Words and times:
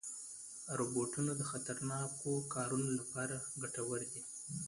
روبوټونه 0.77 1.31
د 1.35 1.41
خطرناکو 1.51 2.31
کارونو 2.53 2.89
لپاره 2.99 3.35
ګټور 3.61 3.99
دي. 4.11 4.21